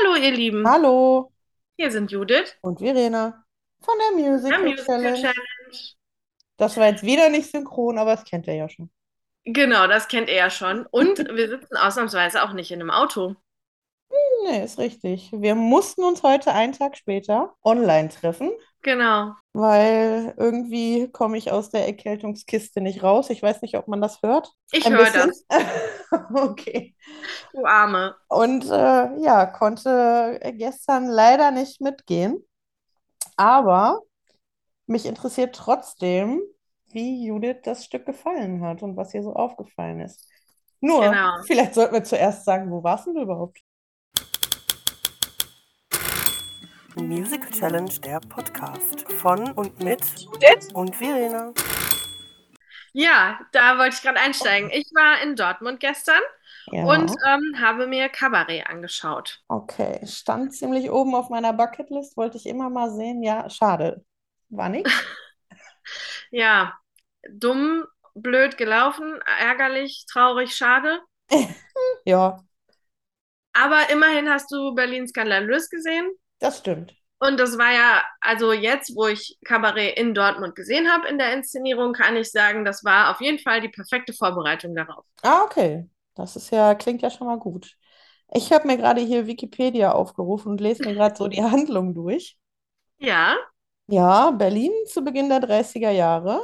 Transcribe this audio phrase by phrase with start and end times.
[0.00, 0.68] Hallo, ihr Lieben.
[0.68, 1.32] Hallo
[1.76, 2.56] Hier sind Judith.
[2.60, 3.44] und Verena
[3.80, 5.20] von der Der Musical Musical Challenge.
[5.20, 5.78] Challenge.
[6.56, 8.90] Das war jetzt wieder nicht synchron, aber das kennt ihr ja schon.
[9.44, 10.86] Genau, das kennt ihr ja schon.
[10.86, 13.36] Und wir sitzen ausnahmsweise auch nicht in einem Auto.
[14.44, 15.30] Nee, ist richtig.
[15.32, 18.50] Wir mussten uns heute einen Tag später online treffen,
[18.82, 19.32] Genau.
[19.52, 23.30] weil irgendwie komme ich aus der Erkältungskiste nicht raus.
[23.30, 24.52] Ich weiß nicht, ob man das hört.
[24.70, 25.44] Ich höre das,
[26.34, 26.94] Okay.
[27.52, 28.14] du Arme.
[28.28, 32.44] Und äh, ja, konnte gestern leider nicht mitgehen.
[33.36, 34.02] Aber
[34.86, 36.40] mich interessiert trotzdem,
[36.90, 40.26] wie Judith das Stück gefallen hat und was ihr so aufgefallen ist.
[40.80, 41.30] Nur, Genau.
[41.46, 43.60] vielleicht sollten wir zuerst sagen, wo warst du überhaupt?
[46.96, 50.68] Musical Challenge, der Podcast von und mit Judith?
[50.74, 51.52] und Verena.
[52.92, 54.70] Ja, da wollte ich gerade einsteigen.
[54.70, 56.20] Ich war in Dortmund gestern
[56.72, 59.40] Ja, und ähm, habe mir Kabarett angeschaut.
[59.48, 60.00] okay.
[60.06, 63.22] Stand ziemlich oben auf meiner Bucketlist, wollte ich immer mal sehen.
[63.22, 64.04] Ja, schade.
[64.48, 64.90] War nix.
[66.30, 66.78] Ja,
[67.30, 67.84] dumm,
[68.14, 71.00] blöd gelaufen, ärgerlich, traurig, schade.
[72.04, 72.42] Ja,
[73.52, 76.10] Aber immerhin hast du Berlin skandalös gesehen.
[76.38, 76.94] Das stimmt.
[77.20, 81.32] Und das war ja, also jetzt, wo ich Kabarett in Dortmund gesehen habe in der
[81.34, 85.04] Inszenierung, kann ich sagen, das war auf jeden Fall die perfekte Vorbereitung darauf.
[85.22, 85.88] Ah, okay.
[86.14, 87.76] Das ist ja, klingt ja schon mal gut.
[88.32, 92.36] Ich habe mir gerade hier Wikipedia aufgerufen und lese mir gerade so die Handlung durch.
[92.98, 93.36] Ja,
[93.86, 96.42] Ja, Berlin zu Beginn der 30er Jahre.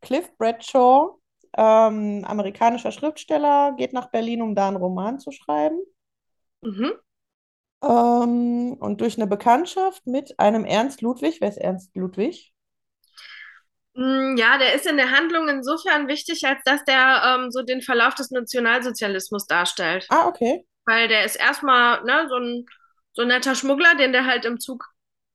[0.00, 1.20] Cliff Bradshaw,
[1.56, 5.78] ähm, amerikanischer Schriftsteller, geht nach Berlin, um da einen Roman zu schreiben.
[6.62, 7.00] mhm.
[7.82, 12.54] Ähm, und durch eine Bekanntschaft mit einem Ernst Ludwig, wer ist Ernst Ludwig?
[13.94, 17.82] Mm, Ja, der ist in der Handlung insofern wichtig, als dass der ähm, so den
[17.82, 20.08] Verlauf des Nationalsozialismus darstellt.
[20.08, 20.64] Ah, okay.
[20.86, 22.66] Weil der ist erstmal ne, so ein,
[23.14, 24.86] so ein netter Schmuggler, den der halt im Zug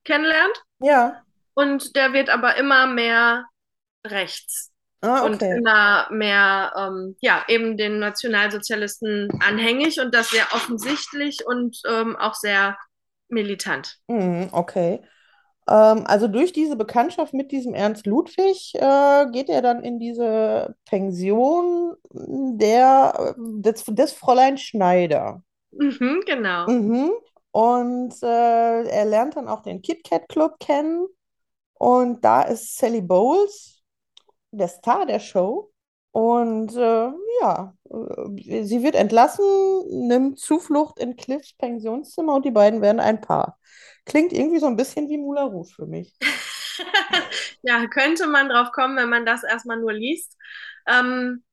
[0.06, 0.64] kennenlernt.
[0.80, 1.24] Ja.
[1.54, 3.46] Und der wird aber immer mehr
[4.06, 4.72] rechts.
[5.06, 5.58] Ah, und okay.
[5.58, 12.34] immer mehr, ähm, ja, eben den Nationalsozialisten anhängig und das sehr offensichtlich und ähm, auch
[12.34, 12.78] sehr
[13.30, 13.98] militant.
[14.08, 15.02] Mhm, okay.
[15.68, 20.76] Ähm, also durch diese Bekanntschaft mit diesem Ernst Ludwig äh, geht er dann in diese
[20.86, 25.42] Pension der, des, des Fräulein Schneider.
[25.72, 26.70] Mhm, genau.
[26.70, 27.12] Mhm.
[27.52, 31.08] Und äh, er lernt dann auch den Kit Kat Club kennen.
[31.78, 33.75] Und da ist Sally Bowles,
[34.58, 35.72] der Star der Show.
[36.12, 37.10] Und äh,
[37.42, 39.44] ja, äh, sie wird entlassen,
[40.08, 43.60] nimmt Zuflucht in Cliffs Pensionszimmer und die beiden werden ein Paar.
[44.06, 46.16] Klingt irgendwie so ein bisschen wie Moulin Rouge für mich.
[47.64, 50.38] Ja, könnte man drauf kommen, wenn man das erstmal nur liest.
[50.88, 51.44] Ähm,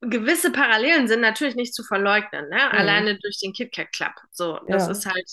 [0.00, 2.56] gewisse Parallelen sind natürlich nicht zu verleugnen, ne?
[2.56, 2.78] Mhm.
[2.78, 4.12] Alleine durch den Kit Kat Club.
[4.32, 4.92] So, das Ja.
[4.92, 5.30] ist halt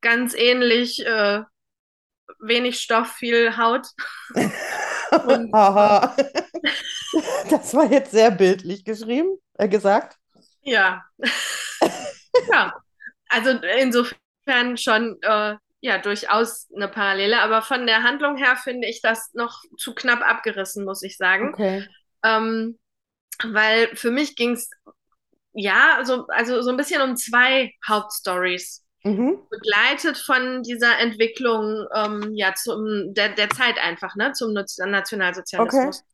[0.00, 1.42] ganz ähnlich, äh,
[2.40, 3.86] wenig Stoff, viel Haut.
[5.52, 6.16] Haha.
[7.50, 10.16] Das war jetzt sehr bildlich geschrieben, äh, gesagt.
[10.62, 11.04] ja,
[12.52, 12.74] ja.
[13.28, 19.02] Also insofern schon äh, ja durchaus eine Parallele, aber von der Handlung her finde ich
[19.02, 21.52] das noch zu knapp abgerissen, muss ich sagen.
[21.52, 21.86] Okay.
[22.24, 22.78] Ähm,
[23.42, 24.70] weil für mich ging es
[25.52, 28.83] ja so, also so ein bisschen um zwei Hauptstories.
[29.04, 29.38] Mhm.
[29.50, 34.90] Begleitet von dieser Entwicklung ähm, ja zum der, der Zeit einfach, ne, zum Naz- Okay.
[34.90, 36.04] Nationalsozialismus.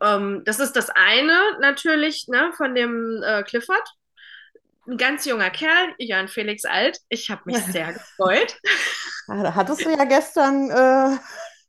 [0.00, 3.82] Ähm, das ist das eine natürlich, ne, von dem äh, Clifford.
[4.86, 6.98] Ein ganz junger Kerl, Jörn Felix Alt.
[7.08, 8.56] Ich habe mich sehr gefreut.
[9.28, 11.16] Ah, Da hattest du ja gestern äh,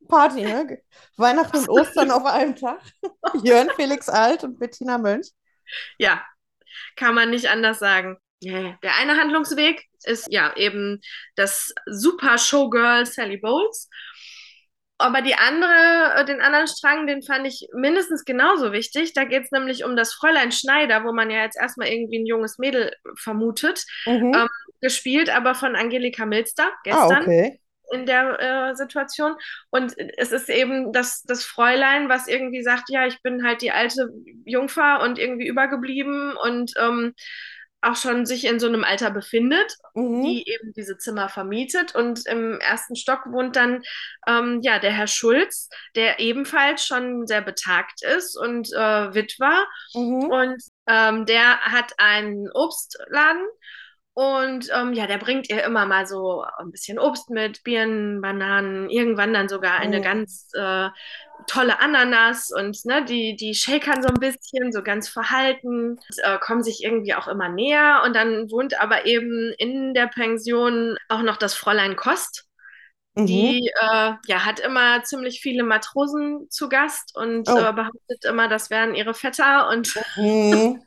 [0.09, 0.79] Party, ne?
[1.17, 2.81] Weihnachten und Ostern auf einem Tag.
[3.43, 5.29] Jörn Felix Alt und Bettina Mönch.
[5.97, 6.23] Ja,
[6.95, 8.17] kann man nicht anders sagen.
[8.43, 10.99] Ja, Der eine Handlungsweg ist ja eben
[11.35, 13.89] das super Showgirl Sally Bowles.
[14.97, 19.13] Aber die andere, äh, den anderen Strang, den fand ich mindestens genauso wichtig.
[19.13, 22.25] Da geht es nämlich um das Fräulein Schneider, wo man ja jetzt erstmal irgendwie ein
[22.25, 23.83] junges Mädel vermutet.
[24.05, 24.33] Mhm.
[24.33, 24.47] Ähm,
[24.81, 27.59] gespielt aber von Angelika Milster Ah, gestern okay.
[27.91, 29.35] in der äh, Situation.
[29.69, 33.71] Und es ist eben das, das Fräulein, was irgendwie sagt, ja, ich bin halt die
[33.71, 34.09] alte
[34.45, 37.13] Jungfer und irgendwie übergeblieben und ähm,
[37.83, 40.23] auch schon sich in so einem Alter befindet, Mhm.
[40.23, 41.95] die eben diese Zimmer vermietet.
[41.95, 43.83] Und im ersten Stock wohnt dann
[44.27, 49.65] ähm, ja der Herr Schulz, der ebenfalls schon sehr betagt ist und äh, Witwer.
[49.93, 50.23] Mhm.
[50.29, 53.45] Und ähm, der hat einen Obstladen
[54.15, 58.89] Und ähm, ja, der bringt ihr immer mal so ein bisschen Obst mit, Birnen, Bananen,
[58.89, 60.03] irgendwann dann sogar eine Mhm.
[60.03, 60.89] ganz äh,
[61.47, 66.37] tolle Ananas und ne, die, die shakern so ein bisschen, so ganz verhalten, und, äh,
[66.39, 68.03] kommen sich irgendwie auch immer näher.
[68.05, 72.45] Und dann wohnt aber eben in der Pension auch noch das Fräulein Kost.
[73.15, 73.27] Mhm.
[73.27, 77.57] Die äh, ja, hat immer ziemlich viele Matrosen zu Gast und Oh.
[77.57, 79.69] äh, behauptet immer, das wären ihre Vetter.
[79.69, 80.83] Und Mhm.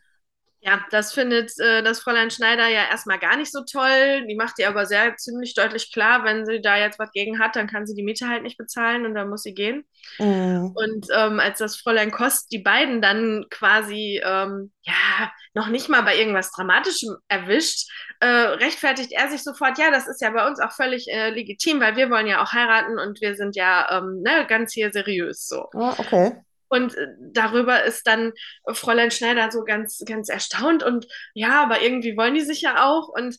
[0.66, 4.26] Ja, das findet äh, das Fräulein Schneider ja erstmal gar nicht so toll.
[4.26, 7.54] Die macht ihr aber sehr ziemlich deutlich klar, wenn sie da jetzt was gegen hat,
[7.54, 9.84] dann kann sie die Miete halt nicht bezahlen und dann muss sie gehen.
[10.18, 10.72] Mhm.
[10.74, 16.02] Und ähm, als das Fräulein Kost die beiden dann quasi ähm, ja noch nicht mal
[16.02, 20.58] bei irgendwas Dramatischem erwischt, äh, rechtfertigt er sich sofort, ja, das ist ja bei uns
[20.58, 24.20] auch völlig äh, legitim, weil wir wollen ja auch heiraten und wir sind ja ähm,
[24.22, 25.68] ne, ganz hier seriös so.
[25.74, 26.32] Ah, okay.
[26.68, 28.32] Und äh, darüber ist dann
[28.72, 33.08] Fräulein Schneider so ganz, ganz erstaunt und ja, aber irgendwie wollen die sich ja auch.
[33.08, 33.36] Und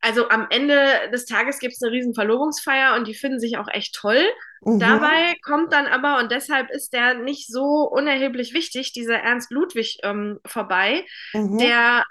[0.00, 0.76] also am Ende
[1.12, 4.22] des Tages gibt es eine riesen Verlobungsfeier und die finden sich auch echt toll.
[4.60, 4.78] Mhm.
[4.78, 9.98] Dabei kommt dann aber, und deshalb ist der nicht so unerheblich wichtig, dieser Ernst Ludwig
[10.02, 11.58] ähm, vorbei, Mhm.
[11.58, 12.04] der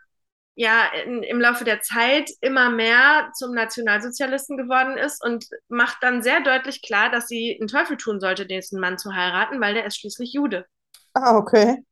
[0.55, 6.23] ja in, im Laufe der Zeit immer mehr zum Nationalsozialisten geworden ist und macht dann
[6.23, 9.85] sehr deutlich klar, dass sie einen Teufel tun sollte, diesen Mann zu heiraten, weil der
[9.85, 10.65] ist schließlich Jude.
[11.15, 11.83] Ah, okay.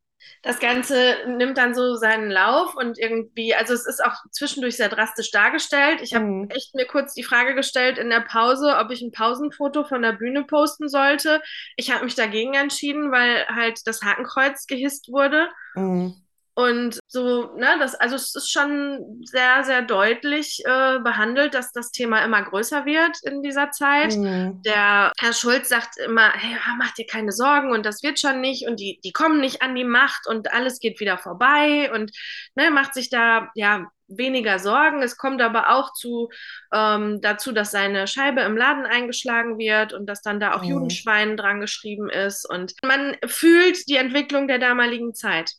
[0.43, 4.89] Das Ganze nimmt dann so seinen Lauf und irgendwie, also es ist auch zwischendurch sehr
[4.89, 6.01] drastisch dargestellt.
[6.01, 6.49] Ich habe Mhm.
[6.49, 10.13] echt mir kurz die Frage gestellt in der Pause, ob ich ein Pausenfoto von der
[10.13, 11.41] Bühne posten sollte.
[11.75, 15.47] Ich habe mich dagegen entschieden, weil halt das Hakenkreuz gehisst wurde.
[15.75, 16.21] Mhm.
[16.53, 21.91] Und so, ne, das, also es ist schon sehr, sehr deutlich äh, behandelt, dass das
[21.91, 24.17] Thema immer größer wird in dieser Zeit.
[24.17, 24.61] Mhm.
[24.65, 28.67] Der Herr Schulz sagt immer, hey, mach dir keine Sorgen und das wird schon nicht
[28.67, 32.11] und die, die kommen nicht an die Macht und alles geht wieder vorbei und
[32.55, 35.01] ne, macht sich da ja weniger Sorgen.
[35.01, 36.29] Es kommt aber auch zu,
[36.73, 40.69] ähm, dazu, dass seine Scheibe im Laden eingeschlagen wird und dass dann da auch Mhm.
[40.69, 45.53] Judenschwein dran geschrieben ist und man fühlt die Entwicklung der damaligen Zeit.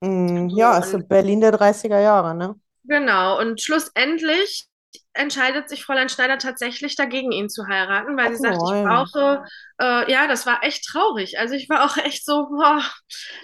[0.00, 0.48] Mhm.
[0.50, 2.58] Ja, ist Und- so Berlin der 30er Jahre, ne?
[2.84, 4.68] Genau, und schlussendlich
[5.12, 9.44] entscheidet sich Fräulein Schneider tatsächlich dagegen, ihn zu heiraten, weil Ach sie sagt, ich brauche,
[9.80, 11.38] äh, ja, das war echt traurig.
[11.38, 12.82] Also ich war auch echt so, boah,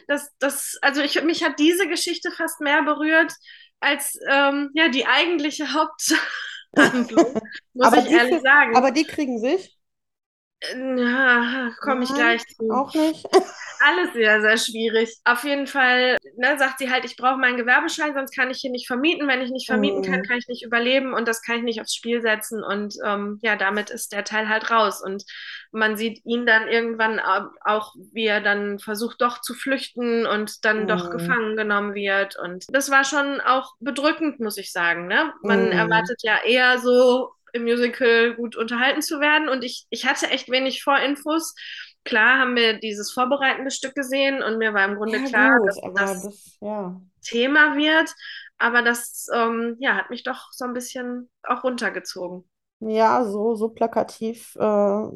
[0.07, 3.33] das, das, also ich, mich hat diese Geschichte fast mehr berührt
[3.81, 7.41] als ähm, ja, die eigentliche Haupthandlung,
[7.75, 8.77] muss Aber ich ehrlich sagen.
[8.77, 9.77] aber die kriegen sich?
[10.99, 12.71] Ja, komme ich Nein, gleich zu.
[12.71, 13.27] Auch nicht?
[13.85, 15.17] Alles sehr, sehr schwierig.
[15.25, 18.71] Auf jeden Fall ne, sagt sie halt, ich brauche meinen Gewerbeschein, sonst kann ich hier
[18.71, 19.27] nicht vermieten.
[19.27, 20.23] Wenn ich nicht vermieten kann, Mhm.
[20.23, 22.63] kann ich nicht überleben und das kann ich nicht aufs Spiel setzen.
[22.63, 25.03] Und ähm, ja, damit ist der Teil halt raus.
[25.05, 25.25] Und
[25.73, 30.65] man sieht ihn dann irgendwann au- auch, wie er dann versucht, doch zu flüchten und
[30.65, 31.11] dann doch Mhm.
[31.11, 32.37] gefangen genommen wird.
[32.39, 35.09] Und das war schon auch bedrückend, muss ich sagen.
[35.09, 35.33] Ne?
[35.43, 35.73] Man Mhm.
[35.73, 39.49] erwartet ja eher so im Musical gut unterhalten zu werden.
[39.49, 41.55] Und ich, ich hatte echt wenig Vorinfos.
[42.05, 45.69] Klar haben wir dieses vorbereitende Stück gesehen und mir war im Grunde Ja, klar, gut,
[45.69, 47.01] dass das das, ja.
[47.23, 48.13] Thema wird.
[48.59, 52.49] Aber das ähm, ja, hat mich doch so ein bisschen auch runtergezogen.
[52.81, 54.61] Ja, so, so plakativ äh,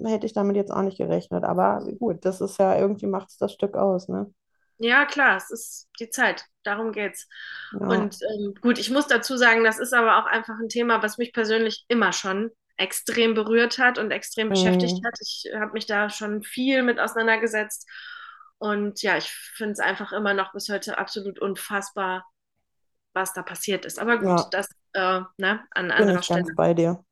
[0.09, 1.43] hätte ich damit jetzt auch nicht gerechnet.
[1.45, 4.33] Aber gut, das ist ja, irgendwie macht es das Stück aus, ne?
[4.79, 6.45] Ja, klar, es ist die Zeit.
[6.63, 7.29] Darum geht's.
[7.73, 7.79] Ja.
[7.79, 11.19] Und ähm, gut, ich muss dazu sagen, das ist aber auch einfach ein Thema, was
[11.19, 15.07] mich persönlich immer schon extrem berührt hat und extrem beschäftigt Mhm.
[15.07, 15.15] hat.
[15.23, 17.89] Ich habe mich da schon viel mit auseinandergesetzt.
[18.59, 22.27] Und ja, ich finde es einfach immer noch bis heute absolut unfassbar,
[23.15, 23.99] was da passiert ist.
[23.99, 24.49] Aber gut, Ja.
[24.51, 26.55] das äh, ne, an Bin anderer ich ganz Stelle.
[26.55, 27.05] bei dir.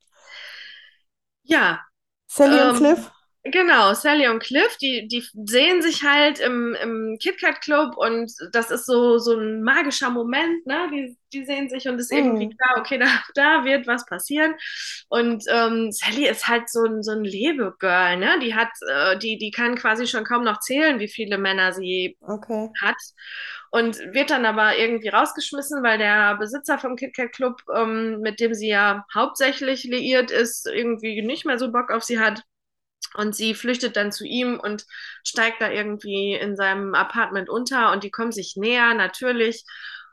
[1.42, 1.84] Ja,
[2.26, 3.10] Sally und Ähm, Cliff?
[3.46, 8.70] Genau, Sally und Cliff, die, die sehen sich halt im, im KitKat Club und das
[8.70, 10.88] ist so, so ein magischer Moment, ne?
[10.90, 12.56] Die, die sehen sich und ist irgendwie Mhm.
[12.56, 14.54] klar, okay, da, da wird was passieren.
[15.10, 18.38] Und ähm, Sally ist halt so ein, so ein Lebegirl, ne?
[18.40, 22.16] Die hat, äh, die, die kann quasi schon kaum noch zählen, wie viele Männer sie
[22.28, 22.70] Okay.
[22.82, 22.96] hat
[23.70, 28.54] und wird dann aber irgendwie rausgeschmissen, weil der Besitzer vom KitKat Club, ähm, mit dem
[28.54, 32.42] sie ja hauptsächlich liiert ist, irgendwie nicht mehr so Bock auf sie hat.
[33.16, 34.86] Und sie flüchtet dann zu ihm und
[35.22, 39.64] steigt da irgendwie in seinem Apartment unter und die kommen sich näher, natürlich.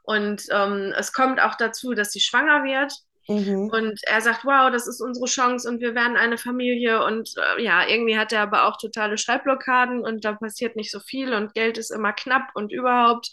[0.04, 2.94] Und ähm, es kommt auch dazu, dass sie schwanger wird.
[3.28, 3.70] Mhm.
[3.72, 7.04] Und er sagt, wow, das ist unsere Chance und wir werden eine Familie.
[7.04, 11.00] Und äh, ja, irgendwie hat er aber auch totale Schreibblockaden und da passiert nicht so
[11.00, 13.32] viel und Geld ist immer knapp und überhaupt.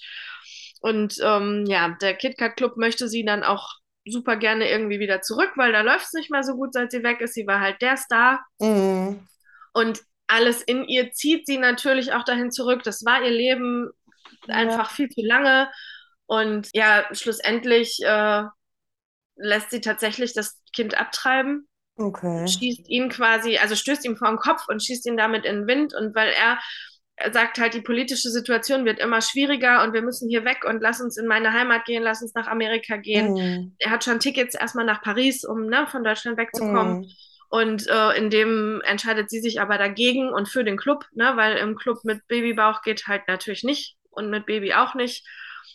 [0.81, 3.75] Und ähm, ja, der KitKat Club möchte sie dann auch
[4.07, 7.03] super gerne irgendwie wieder zurück, weil da läuft es nicht mehr so gut, seit sie
[7.03, 7.35] weg ist.
[7.35, 8.45] Sie war halt der Star.
[8.61, 9.27] Mhm.
[9.73, 12.83] Und alles in ihr zieht sie natürlich auch dahin zurück.
[12.85, 13.91] Das war ihr Leben
[14.47, 14.55] Ja.
[14.57, 15.71] einfach viel zu lange.
[16.27, 18.43] Und ja, schlussendlich äh,
[19.37, 22.49] lässt sie tatsächlich das Kind abtreiben, Okay.
[22.49, 25.67] schießt ihn quasi, also stößt ihm vor den Kopf und schießt ihn damit in den
[25.67, 25.95] Wind.
[25.95, 26.59] Und weil er,
[27.33, 31.01] sagt halt, die politische Situation wird immer schwieriger und wir müssen hier weg und lass
[31.01, 33.35] uns in meine Heimat gehen, lass uns nach Amerika gehen.
[33.35, 36.99] Mm, Er hat schon Tickets erstmal nach Paris, um ne, von Deutschland wegzukommen.
[37.01, 37.15] mm,
[37.49, 41.57] Und äh, in dem entscheidet sie sich aber dagegen und für den Club, ne, weil
[41.57, 45.27] im Club mit Babybauch geht halt natürlich nicht und mit Baby auch nicht.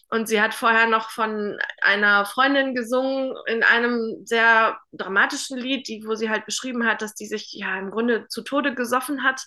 [0.10, 6.04] Und sie hat vorher noch von einer Freundin gesungen in einem sehr dramatischen Lied, die,
[6.06, 9.42] wo sie halt beschrieben hat, dass die sich ja im Grunde zu Tode gesoffen hat.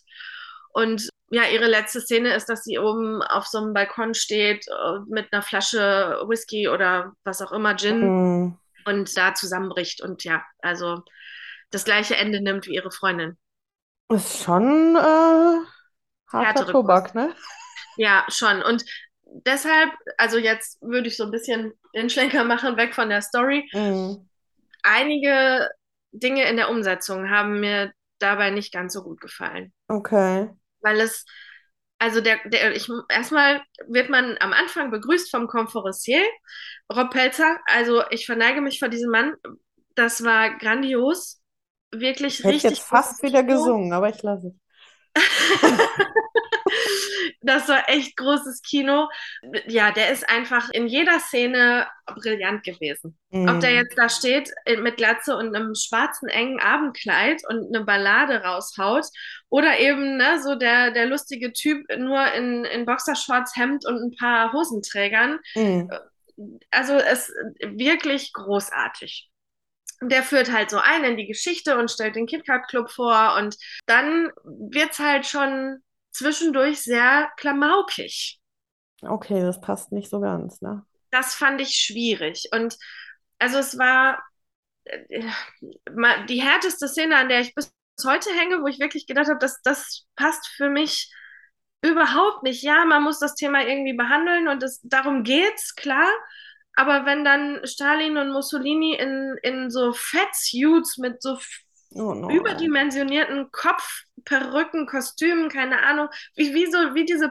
[0.73, 4.99] Und ja, ihre letzte Szene ist, dass sie oben auf so einem Balkon steht äh,
[5.09, 8.59] mit einer Flasche Whisky oder was auch immer, Gin mm.
[8.87, 10.01] und da zusammenbricht.
[10.03, 11.03] Und ja, also
[11.71, 13.37] das gleiche Ende nimmt wie ihre Freundin.
[14.09, 14.99] Ist schon äh,
[16.29, 17.35] harter Härtere Tobak, ne?
[17.97, 18.63] Ja, schon.
[18.63, 18.85] Und
[19.25, 23.69] deshalb, also jetzt würde ich so ein bisschen den Schlenker machen, weg von der Story.
[23.73, 24.27] Mm,
[24.83, 25.69] Einige
[26.13, 29.73] Dinge in der Umsetzung haben mir dabei nicht ganz so gut gefallen.
[29.89, 30.49] okay.
[30.81, 31.25] Weil es,
[31.99, 36.23] also der, der, ich, erstmal wird man am Anfang begrüßt vom Conferencier,
[36.93, 37.59] Rob Pelzer.
[37.67, 39.35] Also ich verneige mich vor diesem Mann.
[39.95, 41.41] Das war grandios.
[41.93, 44.55] Wirklich Ich hätte richtig jetzt fast wieder gesungen, aber ich lasse es.
[47.43, 49.09] Das war echt großes Kino.
[49.67, 53.19] Ja, der ist einfach in jeder Szene brillant gewesen.
[53.49, 54.51] Ob der Mm, jetzt da steht
[54.81, 59.05] mit Glatze und einem schwarzen engen Abendkleid und eine Ballade raushaut
[59.51, 64.17] oder eben ne, so der, der lustige Typ nur in, in Boxershorts, Hemd und ein
[64.17, 65.39] paar Hosenträgern.
[65.55, 65.97] mm,
[66.71, 69.31] Also es wirklich großartig.
[70.03, 73.57] Der führt halt so ein in die Geschichte und stellt den KitKat Club vor und
[73.87, 78.41] dann wird's halt schon zwischendurch sehr klamaukig.
[79.03, 80.85] okay, das passt nicht so ganz, ne?
[81.11, 82.49] Das fand ich schwierig.
[82.53, 82.77] Und
[83.39, 84.23] also es war
[84.85, 85.23] äh,
[86.29, 87.73] die härteste Szene, an der ich bis
[88.05, 91.13] heute hänge, wo ich wirklich gedacht habe, dass das passt für mich
[91.83, 92.63] überhaupt nicht.
[92.63, 96.09] Ja, man muss das Thema irgendwie behandeln und es, darum geht's, klar.
[96.77, 101.39] Aber wenn dann Stalin und Mussolini in, in so Fettsuits mit so
[101.97, 102.29] Oh no.
[102.29, 107.29] überdimensionierten Kopfperücken, Kostümen, keine Ahnung, wie, wie, so, wie diese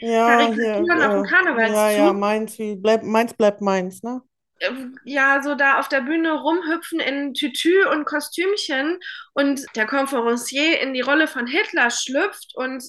[0.00, 1.72] Ja, Pappmaché-Karikaturen hier, auf dem äh, Karnevalszug.
[1.72, 4.22] ja, ja, meins, wie, bleib, meins bleibt meins, ne?
[5.04, 8.98] ja, so da auf der Bühne rumhüpfen in Tütü und Kostümchen
[9.34, 12.82] und der Conferencier in die Rolle von Hitler schlüpft und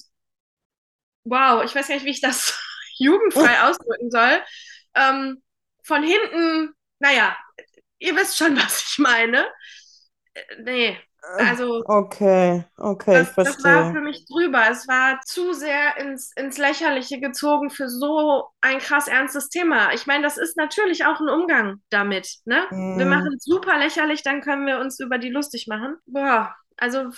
[1.23, 2.59] wow, ich weiß gar nicht, wie ich das
[2.97, 4.41] jugendfrei ausdrücken soll.
[4.95, 5.41] Ähm,
[5.87, 7.37] von hinten, naja,
[7.99, 9.47] ihr wisst schon, was ich meine.
[10.35, 10.97] Äh, Nee,
[11.37, 14.01] also Okay, okay, ich das, das war für verstehe.
[14.01, 14.69] mich drüber.
[14.69, 19.93] Es war zu sehr ins, ins Lächerliche gezogen für so ein krass ernstes Thema.
[19.93, 22.67] Ich meine, das ist natürlich auch ein Umgang damit, ne?
[22.93, 25.97] Wir Mm, machen es super lächerlich, dann können wir uns über die lustig machen.
[26.05, 27.11] Boah, also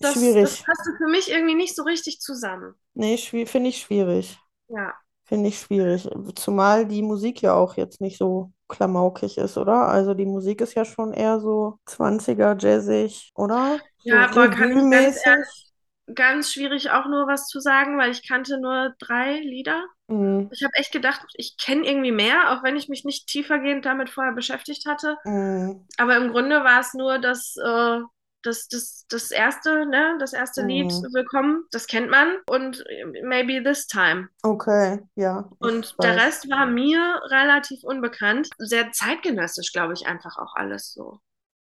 [0.00, 0.64] das, das schwierig.
[0.64, 2.74] passte für mich irgendwie nicht so richtig zusammen.
[2.94, 3.16] Nee,
[3.46, 4.38] finde ich schwierig.
[4.68, 4.96] Ja.
[5.26, 6.08] Finde ich schwierig.
[6.36, 9.88] Zumal die Musik ja auch jetzt nicht so klamaukig ist, oder?
[9.88, 13.82] Also die Musik ist ja schon eher so 20er jazzig, oder?
[14.08, 15.72] So Ja, boah, kann ich ganz ehrlich,
[16.14, 19.84] ganz schwierig auch nur was zu sagen, weil ich kannte nur drei Lieder.
[20.08, 23.84] Mm, Ich habe echt gedacht, ich kenne irgendwie mehr, auch wenn ich mich nicht tiefergehend
[23.86, 25.16] damit vorher beschäftigt hatte.
[25.24, 28.00] mm, Aber im Grunde war es nur das, äh,
[28.46, 31.14] das, das, das erste, ne, das erste Lied, mm.
[31.14, 32.84] Willkommen, das kennt man und
[33.22, 34.28] Maybe This Time.
[34.42, 36.16] Okay, ja, Und der.
[36.16, 38.48] Rest war mir relativ unbekannt.
[38.58, 41.18] Sehr zeitgenössisch, glaube ich, einfach auch alles so.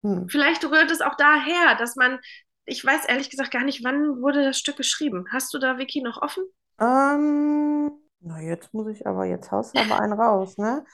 [0.02, 0.28] Hm.
[0.28, 2.18] Vielleicht rührt es auch daher, dass man,
[2.66, 5.24] ich weiß ehrlich gesagt gar nicht, wann wurde das Stück geschrieben.
[5.32, 6.44] Hast du da Wiki noch offen?
[6.80, 10.84] Ähm, na, jetzt muss ich aber, jetzt haust du aber einen raus, ne?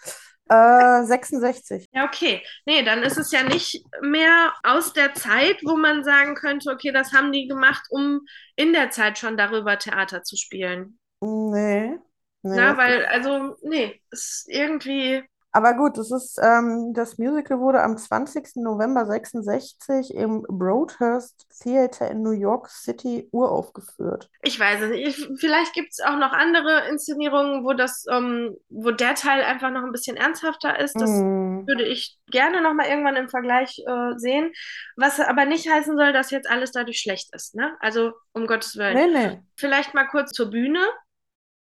[0.49, 1.87] Äh, 66.
[1.93, 2.43] Ja, okay.
[2.67, 6.93] Nee, dann ist es ja nicht mehr aus der Zeit, wo man sagen könnte, okay,
[6.93, 8.21] das haben die gemacht, um
[8.57, 10.99] in der Zeit schon darüber Theater zu spielen.
[11.21, 11.99] Nee,
[12.43, 15.23] nee, Na, weil, also, nee, ist irgendwie,
[15.55, 18.61] Aber gut, das ist, ähm, das Musical wurde am 20.
[18.63, 24.29] November 66 im Broadhurst Theater in New York City uraufgeführt.
[24.43, 25.07] ich weiß es nicht.
[25.07, 29.71] Ich, vielleicht gibt es auch noch andere Inszenierungen, wo das, ähm, wo der Teil einfach
[29.71, 31.01] noch ein bisschen ernsthafter ist.
[31.01, 34.53] Das Mm, würde ich gerne noch mal irgendwann im Vergleich äh, sehen.
[34.97, 37.77] Was aber nicht heißen soll, dass jetzt alles dadurch schlecht ist, ne?
[37.81, 38.95] Also, um Gottes Willen.
[38.97, 39.43] nee, nee.
[39.57, 40.81] Vielleicht mal kurz zur Bühne.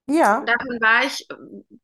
[0.08, 1.36] Ja, Davon war ich äh,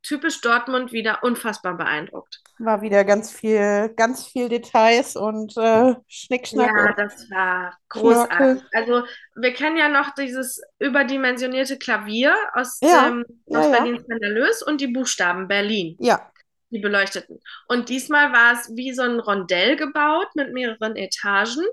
[0.03, 2.39] typisch Dortmund wieder unfassbar beeindruckt.
[2.59, 8.37] war wieder ganz viel, ganz viel Details und äh, Schnickschnack Ja, das war großartig.
[8.37, 8.61] Schnörkel.
[8.73, 9.03] Also
[9.35, 13.71] wir kennen ja noch dieses überdimensionierte Klavier aus Ja, ja, aus ja.
[13.71, 15.95] Berlin Skandalös und die Buchstaben Berlin.
[15.99, 16.31] Ja,
[16.69, 17.39] die beleuchteten.
[17.67, 21.65] Und diesmal war es wie so ein Rondell gebaut mit mehreren Etagen.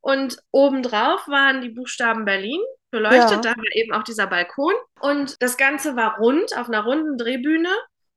[0.00, 2.60] Und obendrauf waren die Buchstaben Berlin
[2.94, 3.44] beleuchtet.
[3.44, 3.52] Ja.
[3.52, 4.72] Da war eben auch dieser Balkon.
[5.00, 7.68] Und das Ganze war rund, auf einer runden Drehbühne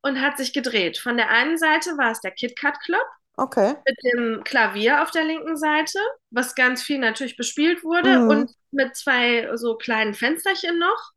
[0.01, 0.97] und hat sich gedreht.
[0.97, 3.05] Von der einen Seite war es der KitKat Club
[3.35, 3.75] Okay.
[3.85, 5.99] mit dem Klavier auf der linken Seite,
[6.31, 8.29] was ganz viel natürlich bespielt wurde Mhm.
[8.29, 11.11] und mit zwei so kleinen Fensterchen noch.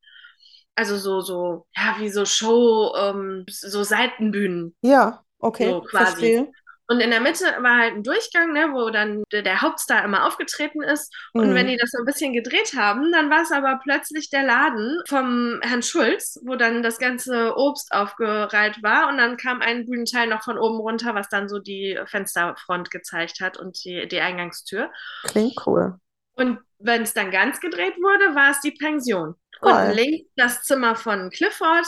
[0.74, 4.74] Also so, so, ja, wie so Show, ähm, so Seitenbühnen.
[4.82, 6.04] Ja, okay, So quasi.
[6.04, 6.52] verstehe.
[6.90, 10.82] Und in der Mitte war halt ein Durchgang, ne, wo dann der, Hauptstar immer aufgetreten
[10.82, 11.14] ist.
[11.36, 11.54] Und Mhm.
[11.54, 15.00] wenn die das so ein bisschen gedreht haben, dann war es aber plötzlich der Laden
[15.08, 19.08] vom Herrn Schulz, wo dann das ganze Obst aufgereiht war.
[19.08, 23.38] Und dann kam ein Bühnenteil noch von oben runter, was dann so die Fensterfront gezeigt
[23.40, 24.90] hat und die, die Eingangstür.
[25.22, 25.96] Klingt cool.
[26.34, 29.36] Und wenn es dann ganz gedreht wurde, war es die Pension.
[29.60, 29.72] Toll.
[29.72, 31.86] Unten links das Zimmer von Clifford,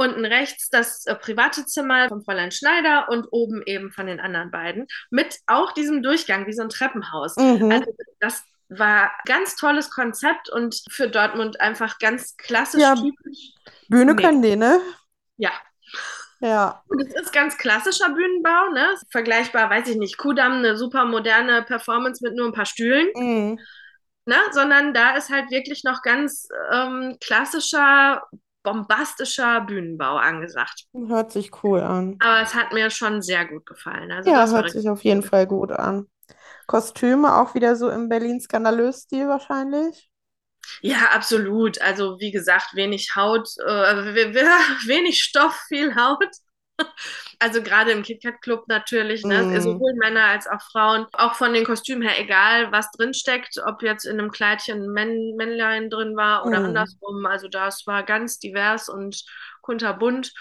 [0.00, 4.50] unten rechts das äh, private Zimmer von Fräulein Schneider und oben eben von den anderen
[4.50, 4.86] beiden.
[5.10, 7.36] Mit auch diesem Durchgang, wie so ein Treppenhaus.
[7.36, 7.70] Mhm.
[7.70, 12.94] Also das war ganz tolles Konzept und für Dortmund einfach ganz klassisch Ja.
[12.94, 13.52] typisch.
[13.88, 14.22] Bühne Nee.
[14.22, 14.80] können die, ne?
[15.36, 15.50] Ja.
[16.40, 16.82] Ja.
[16.88, 18.94] Und es ist ganz klassischer Bühnenbau, ne?
[19.10, 23.08] Vergleichbar, weiß ich nicht, Kudamm, eine super moderne Performance mit nur ein paar Stühlen.
[23.14, 23.58] Mhm.
[24.24, 24.36] ne?
[24.52, 28.22] sondern da ist halt wirklich noch ganz ähm, klassischer,
[28.62, 30.84] bombastischer Bühnenbau angesagt.
[30.92, 32.16] Hört sich cool an.
[32.20, 34.10] Aber es hat mir schon sehr gut gefallen.
[34.12, 36.06] Also Ja, hört sich auf jeden Fall gut an.
[36.66, 40.10] Kostüme auch wieder so im Berlin-Skandalös-Stil wahrscheinlich.
[40.82, 41.80] Ja, absolut.
[41.80, 44.40] Also wie gesagt, wenig Haut, äh, we- we-
[44.88, 46.24] wenig Stoff, viel Haut.
[47.42, 49.46] Also gerade im KitKat Club natürlich, ne?
[49.46, 49.60] Mm.
[49.62, 51.06] Sowohl Männer als auch Frauen.
[51.12, 55.34] Auch von den Kostümen her, egal was drin steckt, ob jetzt in einem Kleidchen Männ
[55.36, 56.64] Männlein drin war oder Mm.
[56.66, 57.24] andersrum.
[57.26, 59.24] Also das war ganz divers und
[59.62, 60.32] kunterbunt.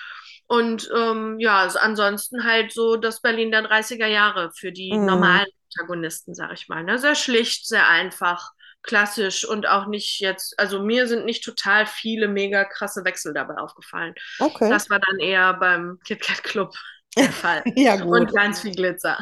[0.47, 5.05] Und ähm, ja, also ansonsten halt so das Berlin der 30er Jahre für die Mm.
[5.05, 6.83] normalen Protagonisten, sag ich mal.
[6.83, 6.97] Ne?
[6.97, 8.51] Sehr schlicht, sehr einfach
[8.83, 13.55] klassisch und auch nicht jetzt, also mir sind nicht total viele mega krasse Wechsel dabei
[13.57, 14.15] aufgefallen.
[14.39, 14.69] Okay.
[14.69, 16.75] Das war dann eher beim KitKat Club
[17.17, 17.63] der Fall.
[17.75, 18.21] Ja, gut.
[18.21, 19.17] Und ganz viel Glitzer.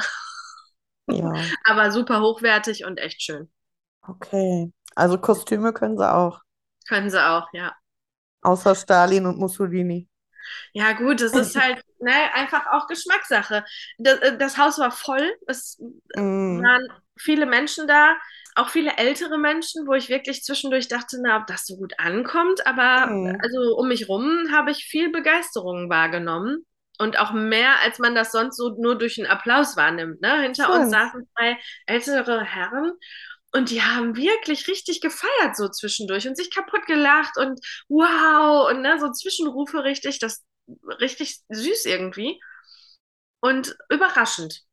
[1.07, 3.51] Ja, Aber super hochwertig und echt schön.
[4.07, 4.71] okay.
[4.95, 6.41] Also Kostüme können sie auch.
[6.87, 7.75] Können sie auch, ja.
[8.41, 10.09] Außer Stalin und Mussolini.
[10.73, 13.65] Ja, gut, es ist halt ne, einfach auch Geschmackssache.
[13.97, 15.77] Das, das Haus war voll, es
[16.15, 16.61] Mm.
[16.61, 18.15] waren viele Menschen da,
[18.57, 22.65] auch viele ältere Menschen, wo ich wirklich zwischendurch dachte, na, ob das so gut ankommt.
[22.67, 23.37] Aber Mhm.
[23.39, 26.65] also um mich rum habe ich viel Begeisterung wahrgenommen.
[26.99, 30.19] Und auch mehr, als man das sonst so nur durch einen Applaus wahrnimmt.
[30.21, 30.41] Ne?
[30.41, 30.81] Hinter Schön.
[30.81, 32.91] uns saßen zwei ältere Herren
[33.51, 38.81] und die haben wirklich richtig gefeiert so zwischendurch und sich kaputt gelacht und wow und
[38.81, 40.45] ne, so Zwischenrufe richtig, das
[40.99, 42.39] richtig süß irgendwie
[43.39, 44.63] und überraschend.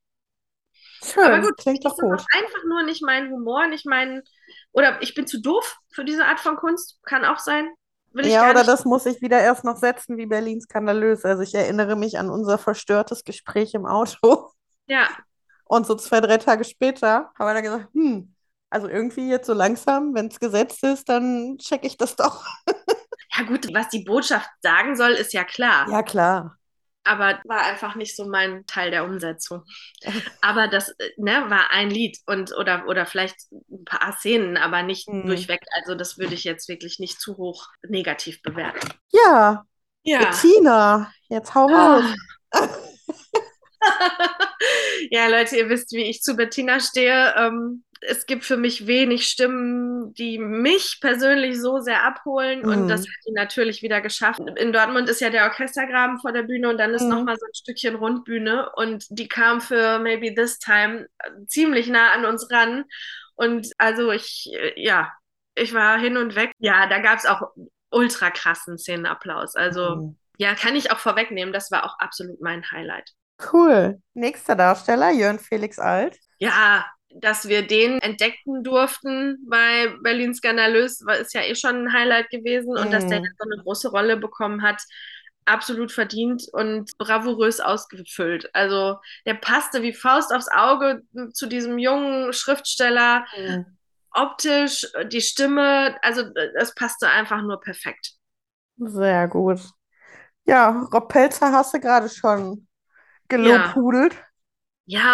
[1.05, 2.27] Schön, Aber gut, klingt das doch ist gut.
[2.37, 4.23] einfach nur nicht mein Humor, nicht mein,
[4.73, 7.69] oder ich bin zu doof für diese Art von Kunst, kann auch sein.
[8.13, 8.65] Will ich Ja, oder nicht.
[8.65, 11.25] das muss ich wieder erst noch setzen wie Berlin skandalös.
[11.25, 14.51] Also ich erinnere mich an unser verstörtes Gespräch im Auto.
[14.87, 15.25] Ja,
[15.65, 18.35] Und so zwei, drei Tage später haben wir dann gesagt, hm,
[18.71, 22.45] also irgendwie jetzt so langsam, wenn es gesetzt ist, dann checke ich das doch.
[23.37, 25.91] ja gut, was die Botschaft sagen soll, ist ja klar.
[25.91, 26.59] Ja, klar.
[27.05, 29.63] Aber war einfach nicht so mein Teil der Umsetzung.
[30.41, 33.37] Aber das äh, ne, war ein Lied und oder, oder vielleicht
[33.71, 35.27] ein paar Szenen, aber nicht Mhm.
[35.27, 35.61] durchweg.
[35.77, 38.89] Also das würde ich jetzt wirklich nicht zu hoch negativ bewerten.
[39.13, 39.65] Ja,
[40.03, 40.19] Ja.
[40.19, 41.97] Bettina, jetzt hau Ah.
[41.97, 42.05] raus.
[45.11, 47.35] ja, Leute, ihr wisst, wie ich zu Bettina stehe.
[47.37, 52.65] Ähm, es gibt für mich wenig Stimmen, die mich persönlich so sehr abholen.
[52.65, 52.89] Und Mhm.
[52.89, 54.41] das hat sie natürlich wieder geschafft.
[54.57, 57.09] In Dortmund ist ja der Orchestergraben vor der Bühne und dann ist Mhm.
[57.09, 58.71] noch mal so ein Stückchen Rundbühne.
[58.77, 62.85] Und die kam für Maybe This Time äh, ziemlich nah an uns ran.
[63.35, 65.13] Und also ich, äh, ja,
[65.55, 66.53] ich war hin und weg.
[66.59, 67.43] Ja, da gab es auch
[67.91, 69.55] ultra krassen Szenenapplaus.
[69.57, 70.17] Also Mhm.
[70.39, 71.53] ja, kann ich auch vorwegnehmen.
[71.55, 73.11] Das war auch absolut mein Highlight.
[73.53, 74.01] Cool.
[74.15, 76.17] Nächster Darsteller, Jörn Felix Alt.
[76.39, 81.93] Ja, dass wir den entdecken durften bei Berlin Skandalös, war, ist ja eh schon ein
[81.93, 82.77] Highlight gewesen.
[82.77, 83.37] Und dass der Mhm.
[83.39, 84.83] so eine große Rolle bekommen hat,
[85.47, 88.49] absolut verdient und bravourös ausgefüllt.
[88.55, 88.97] Also
[89.27, 91.03] der passte wie Faust aufs Auge
[91.35, 93.27] zu diesem jungen Schriftsteller.
[94.13, 96.23] Optisch, die Stimme, also
[96.59, 98.13] es passte einfach nur perfekt.
[98.79, 99.61] Sehr gut.
[100.47, 102.69] Ja, Rob Pelzer hast du gerade schon
[103.29, 104.17] gelobhudelt.
[104.17, 104.25] Ja,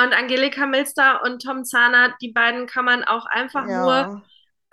[0.05, 4.23] und Angelika Milster und Tom Zahner, die beiden kann man auch einfach nur Ja.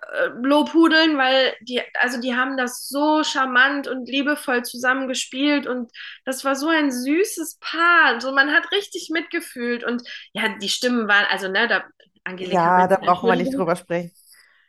[0.01, 5.91] äh, lobhudeln, weil die, also die haben das so charmant und liebevoll zusammen gespielt und
[6.25, 8.21] das war so ein süßes Paar.
[8.21, 11.83] So, man hat richtig mitgefühlt und ja, die Stimmen waren, also ne, da
[12.25, 14.11] Angelika Ja, da Bentner, brauchen wir nicht drüber sprechen.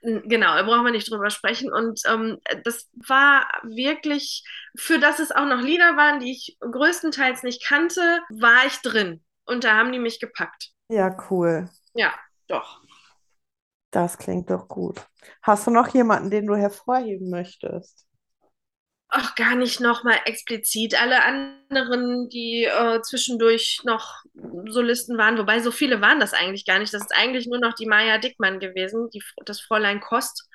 [0.02, 1.72] Genau, da brauchen wir nicht drüber sprechen.
[1.72, 4.44] Und ähm, das war wirklich,
[4.76, 9.24] für das es auch noch Lieder waren, die ich größtenteils nicht kannte, war ich drin.
[9.48, 10.70] Und da haben die mich gepackt.
[10.88, 11.68] Ja, cool.
[11.94, 12.14] Ja,
[12.48, 12.80] doch.
[13.90, 15.06] Das klingt doch gut.
[15.42, 18.06] Hast du noch jemanden, den du hervorheben möchtest?
[19.10, 21.00] Auch gar nicht nochmal explizit.
[21.00, 24.22] Alle anderen, die äh, zwischendurch noch
[24.66, 26.92] Solisten waren, wobei so viele waren das eigentlich gar nicht.
[26.92, 30.46] Das ist eigentlich nur noch die Maja Dickmann gewesen, die, das Fräulein Kost.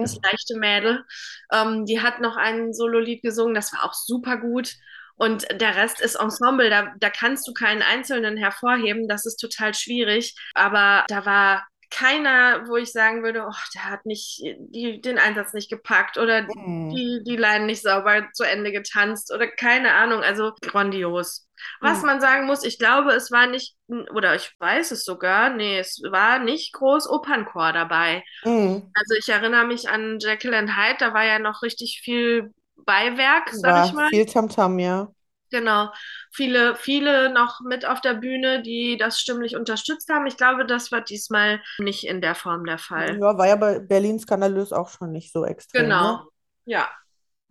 [0.00, 0.20] das Mhm.
[0.22, 1.04] leichte Mädel.
[1.52, 4.74] Ähm, die hat noch ein Sololied gesungen, das war auch super gut.
[5.20, 9.74] Und der Rest ist Ensemble, da, da kannst du keinen Einzelnen hervorheben, das ist total
[9.74, 10.34] schwierig.
[10.54, 15.52] Aber da war keiner, wo ich sagen würde, oh, der hat nicht die, den Einsatz
[15.52, 16.90] nicht gepackt oder Mhm.
[16.90, 21.48] die, die Line nicht sauber zu Ende getanzt oder keine Ahnung, also grandios.
[21.80, 22.06] Was Mhm.
[22.06, 23.74] man sagen muss, ich glaube, es war nicht,
[24.14, 28.22] oder ich weiß es sogar, nee, es war nicht groß Opernchor dabei.
[28.44, 28.90] Mhm.
[28.94, 33.50] Also ich erinnere mich an Jekyll and Hyde, da war ja noch richtig viel Beiwerk,
[33.50, 34.08] sag ich War mal.
[34.10, 35.08] viel Tamtam, ja.
[35.50, 35.90] Genau.
[36.32, 40.26] Viele, viele noch mit auf der Bühne, die das stimmlich unterstützt haben.
[40.26, 43.18] Ich glaube, das war diesmal nicht in der Form der Fall.
[43.20, 45.88] Ja, war ja bei Berlin skandalös auch schon nicht so extrem, ne?
[45.88, 46.24] Genau.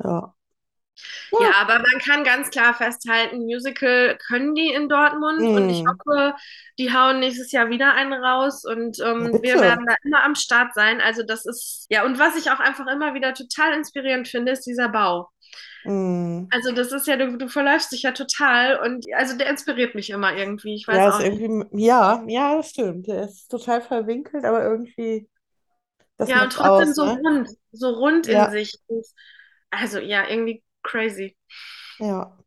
[0.01, 0.33] Ja.
[1.31, 1.39] Ja.
[1.39, 5.99] Ja, aber man kann ganz klar festhalten, Musical können die in Dortmund und ich Mhm.
[6.05, 6.35] hoffe,
[6.77, 10.73] die hauen nächstes Jahr wieder einen raus und ähm, wir werden da immer am Start
[10.73, 11.01] sein.
[11.01, 14.65] Also das ist, ja, und was ich auch einfach immer wieder total inspirierend finde, ist
[14.65, 15.29] dieser Bau.
[15.83, 16.51] Mhm.
[16.51, 20.09] Also das ist ja, du, du verläufst dich ja total und also der inspiriert mich
[20.09, 20.75] immer irgendwie.
[20.75, 23.07] Ich weiß Ja, auch irgendwie, ja, ja, das stimmt.
[23.07, 25.29] Der ist total verwinkelt, aber irgendwie,
[26.17, 27.23] das Ja, und trotzdem aus, so ne?
[27.23, 28.79] rund, so rund in Ja, sich.
[28.87, 29.05] Und
[29.71, 31.35] Also ja, irgendwie crazy.
[31.99, 32.37] ja,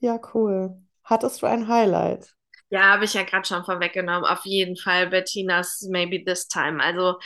[0.00, 0.76] ja, cool.
[1.04, 2.34] Hattest du ein Highlight?
[2.70, 4.24] Ja, habe ich ja gerade schon vorweggenommen.
[4.28, 6.82] Auf jeden Fall Bettinas Maybe This Time.
[6.82, 7.18] Also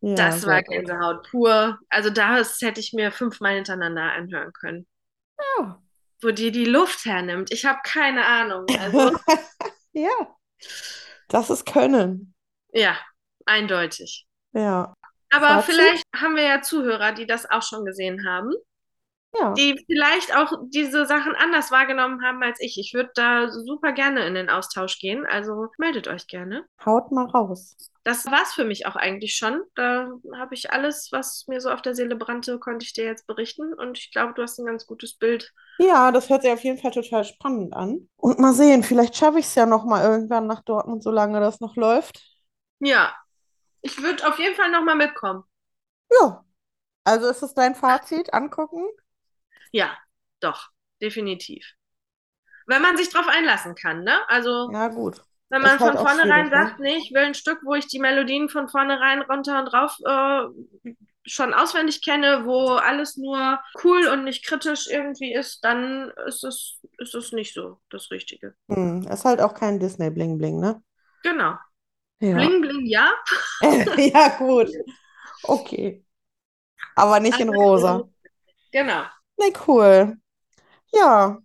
[0.00, 0.74] Ja, das war gut.
[0.74, 1.78] Gänsehaut pur.
[1.88, 4.86] Also das hätte ich mir fünfmal hintereinander anhören können.
[5.38, 5.82] Ja.
[6.22, 7.52] Wo die die Luft hernimmt.
[7.52, 8.66] Ich habe keine Ahnung.
[8.80, 9.12] Also
[9.92, 10.36] Ja,
[11.28, 12.34] das ist Können.
[12.72, 12.98] ja,
[13.46, 14.26] eindeutig.
[14.52, 14.94] Ja.
[15.30, 15.74] Aber Fazit?
[15.74, 18.52] vielleicht haben wir ja Zuhörer, die das auch schon gesehen haben.
[19.40, 19.52] Ja.
[19.52, 22.78] die vielleicht auch diese Sachen anders wahrgenommen haben als ich.
[22.78, 26.64] Ich würde da super gerne in den Austausch gehen, also meldet euch gerne.
[26.84, 27.76] Haut mal raus.
[28.04, 29.62] Das war's für mich auch eigentlich schon.
[29.74, 33.26] Da habe ich alles, was mir so auf der Seele brannte, konnte ich dir jetzt
[33.26, 35.52] berichten und ich glaube, du hast ein ganz gutes Bild.
[35.78, 38.08] Ja, das hört sich auf jeden Fall total spannend an.
[38.16, 41.60] Und mal sehen, vielleicht schaffe ich es ja noch mal irgendwann nach Dortmund, solange das
[41.60, 42.22] noch läuft.
[42.78, 43.14] Ja,
[43.80, 45.44] ich würde auf jeden Fall nochmal mitkommen.
[46.20, 46.44] Ja,
[47.04, 48.32] also ist es dein Fazit?
[48.32, 48.86] Angucken?
[49.74, 49.98] Ja,
[50.38, 50.68] doch,
[51.02, 51.66] definitiv.
[52.66, 54.20] Wenn man sich drauf einlassen kann, ne?
[54.28, 55.20] Also Ja, gut.
[55.50, 56.50] Wenn man halt von vornherein ne?
[56.50, 59.96] sagt, nee, ich will ein Stück, wo ich die Melodien von vornherein runter und rauf
[60.04, 60.92] äh,
[61.26, 66.80] schon auswendig kenne, wo alles nur cool und nicht kritisch irgendwie ist, dann ist es,
[66.98, 68.54] ist es nicht so das Richtige.
[68.68, 70.82] Hm, ist halt auch kein Disney-Bling-Bling, ne?
[71.24, 71.56] Genau.
[72.20, 72.36] Ja.
[72.36, 73.12] Bling, bling, ja.
[73.96, 74.70] Ja, gut.
[75.42, 76.04] Okay.
[76.94, 78.08] Aber nicht in rosa.
[78.72, 79.04] Genau.
[79.38, 80.16] Nee, cool.
[80.92, 81.40] Ja,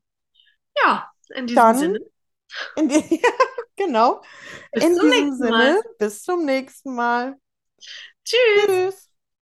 [0.77, 1.99] Ja, in diesem dann Sinne.
[2.75, 3.21] in die,
[3.75, 4.21] genau.
[4.71, 5.77] Bis In zum diesem nächsten Mal.
[5.77, 7.37] Sinne, bis zum nächsten Mal.
[8.25, 8.67] Tschüss.
[8.67, 9.08] Tschüss.